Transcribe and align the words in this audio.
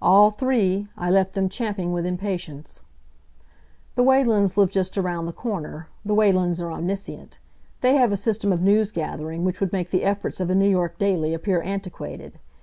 "All 0.00 0.30
three. 0.30 0.88
I 0.96 1.10
left 1.10 1.34
them 1.34 1.50
champing 1.50 1.92
with 1.92 2.06
impatience." 2.06 2.80
The 3.96 4.02
Whalens 4.02 4.56
live 4.56 4.70
just 4.72 4.96
around 4.96 5.26
the 5.26 5.32
corner. 5.34 5.88
The 6.06 6.14
Whalens 6.14 6.58
are 6.62 6.72
omniscient. 6.72 7.38
They 7.82 7.96
have 7.96 8.10
a 8.10 8.16
system 8.16 8.50
of 8.50 8.62
news 8.62 8.90
gathering 8.92 9.44
which 9.44 9.60
would 9.60 9.74
make 9.74 9.90
the 9.90 10.04
efforts 10.04 10.40
of 10.40 10.48
a 10.48 10.54
New 10.54 10.70
York 10.70 10.96
daily 10.98 11.34
appear 11.34 11.60
antiquated. 11.60 12.38